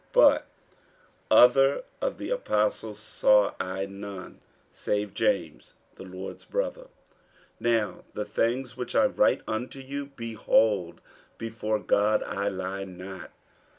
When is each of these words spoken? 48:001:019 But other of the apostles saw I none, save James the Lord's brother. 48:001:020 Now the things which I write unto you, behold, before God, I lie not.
48:001:019 0.13 0.13
But 0.13 0.47
other 1.37 1.83
of 2.01 2.17
the 2.17 2.31
apostles 2.31 2.99
saw 2.99 3.53
I 3.59 3.85
none, 3.85 4.41
save 4.71 5.13
James 5.13 5.75
the 5.93 6.01
Lord's 6.05 6.43
brother. 6.43 6.85
48:001:020 7.59 7.59
Now 7.59 8.03
the 8.13 8.25
things 8.25 8.75
which 8.75 8.95
I 8.95 9.05
write 9.05 9.41
unto 9.47 9.79
you, 9.79 10.07
behold, 10.07 11.01
before 11.37 11.77
God, 11.77 12.23
I 12.23 12.47
lie 12.47 12.83
not. 12.83 13.29